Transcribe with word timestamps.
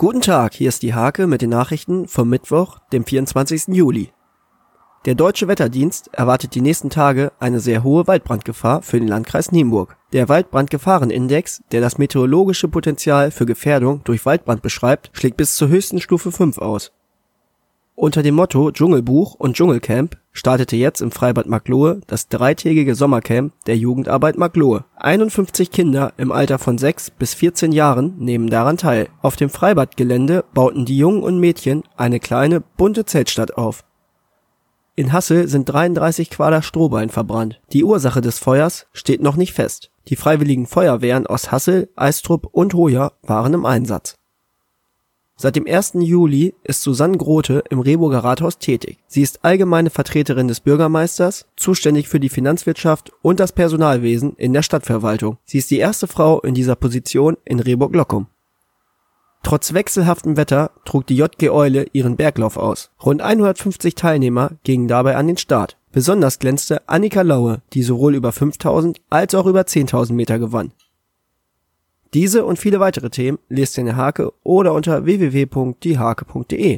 Guten 0.00 0.20
Tag, 0.20 0.54
hier 0.54 0.68
ist 0.68 0.84
die 0.84 0.94
Hake 0.94 1.26
mit 1.26 1.42
den 1.42 1.50
Nachrichten 1.50 2.06
vom 2.06 2.28
Mittwoch, 2.28 2.78
dem 2.92 3.04
24. 3.04 3.74
Juli. 3.74 4.12
Der 5.06 5.16
Deutsche 5.16 5.48
Wetterdienst 5.48 6.10
erwartet 6.12 6.54
die 6.54 6.60
nächsten 6.60 6.88
Tage 6.88 7.32
eine 7.40 7.58
sehr 7.58 7.82
hohe 7.82 8.06
Waldbrandgefahr 8.06 8.82
für 8.82 9.00
den 9.00 9.08
Landkreis 9.08 9.50
Nienburg. 9.50 9.96
Der 10.12 10.28
Waldbrandgefahrenindex, 10.28 11.64
der 11.72 11.80
das 11.80 11.98
meteorologische 11.98 12.68
Potenzial 12.68 13.32
für 13.32 13.44
Gefährdung 13.44 14.02
durch 14.04 14.24
Waldbrand 14.24 14.62
beschreibt, 14.62 15.10
schlägt 15.14 15.36
bis 15.36 15.56
zur 15.56 15.66
höchsten 15.66 16.00
Stufe 16.00 16.30
5 16.30 16.58
aus. 16.58 16.92
Unter 18.00 18.22
dem 18.22 18.36
Motto 18.36 18.70
Dschungelbuch 18.70 19.34
und 19.34 19.56
Dschungelcamp 19.56 20.18
startete 20.30 20.76
jetzt 20.76 21.00
im 21.00 21.10
Freibad 21.10 21.46
Marklohe 21.46 22.00
das 22.06 22.28
dreitägige 22.28 22.94
Sommercamp 22.94 23.52
der 23.66 23.76
Jugendarbeit 23.76 24.38
Marklohe. 24.38 24.84
51 24.98 25.72
Kinder 25.72 26.12
im 26.16 26.30
Alter 26.30 26.60
von 26.60 26.78
6 26.78 27.10
bis 27.10 27.34
14 27.34 27.72
Jahren 27.72 28.14
nehmen 28.18 28.50
daran 28.50 28.76
teil. 28.76 29.08
Auf 29.20 29.34
dem 29.34 29.50
Freibadgelände 29.50 30.44
bauten 30.54 30.84
die 30.84 30.96
Jungen 30.96 31.24
und 31.24 31.40
Mädchen 31.40 31.82
eine 31.96 32.20
kleine, 32.20 32.60
bunte 32.60 33.04
Zeltstadt 33.04 33.58
auf. 33.58 33.82
In 34.94 35.12
Hassel 35.12 35.48
sind 35.48 35.64
33 35.64 36.30
Quader 36.30 36.62
Strohballen 36.62 37.10
verbrannt. 37.10 37.60
Die 37.72 37.82
Ursache 37.82 38.20
des 38.20 38.38
Feuers 38.38 38.86
steht 38.92 39.22
noch 39.22 39.34
nicht 39.34 39.54
fest. 39.54 39.90
Die 40.06 40.14
freiwilligen 40.14 40.66
Feuerwehren 40.66 41.26
aus 41.26 41.50
Hassel, 41.50 41.90
Eistrup 41.96 42.46
und 42.52 42.74
Hoya 42.74 43.10
waren 43.22 43.54
im 43.54 43.66
Einsatz. 43.66 44.14
Seit 45.40 45.54
dem 45.54 45.68
1. 45.68 45.92
Juli 46.00 46.56
ist 46.64 46.82
Susanne 46.82 47.16
Grote 47.16 47.62
im 47.70 47.78
Rehburger 47.78 48.24
Rathaus 48.24 48.58
tätig. 48.58 48.98
Sie 49.06 49.22
ist 49.22 49.44
allgemeine 49.44 49.88
Vertreterin 49.88 50.48
des 50.48 50.58
Bürgermeisters, 50.58 51.46
zuständig 51.54 52.08
für 52.08 52.18
die 52.18 52.28
Finanzwirtschaft 52.28 53.12
und 53.22 53.38
das 53.38 53.52
Personalwesen 53.52 54.34
in 54.34 54.52
der 54.52 54.62
Stadtverwaltung. 54.62 55.38
Sie 55.44 55.58
ist 55.58 55.70
die 55.70 55.78
erste 55.78 56.08
Frau 56.08 56.40
in 56.40 56.54
dieser 56.54 56.74
Position 56.74 57.36
in 57.44 57.60
Rehburg-Lockum. 57.60 58.26
Trotz 59.44 59.72
wechselhaftem 59.72 60.36
Wetter 60.36 60.72
trug 60.84 61.06
die 61.06 61.16
JG 61.16 61.50
Eule 61.50 61.86
ihren 61.92 62.16
Berglauf 62.16 62.56
aus. 62.56 62.90
Rund 63.00 63.22
150 63.22 63.94
Teilnehmer 63.94 64.50
gingen 64.64 64.88
dabei 64.88 65.14
an 65.14 65.28
den 65.28 65.36
Start. 65.36 65.76
Besonders 65.92 66.40
glänzte 66.40 66.88
Annika 66.88 67.22
Laue, 67.22 67.62
die 67.74 67.84
sowohl 67.84 68.16
über 68.16 68.32
5000 68.32 69.00
als 69.08 69.36
auch 69.36 69.46
über 69.46 69.60
10.000 69.60 70.14
Meter 70.14 70.40
gewann. 70.40 70.72
Diese 72.14 72.44
und 72.44 72.58
viele 72.58 72.80
weitere 72.80 73.10
Themen 73.10 73.38
lest 73.48 73.76
ihr 73.76 73.82
in 73.82 73.86
der 73.86 73.96
Hake 73.96 74.32
oder 74.42 74.72
unter 74.72 75.04
www.diehake.de 75.04 76.76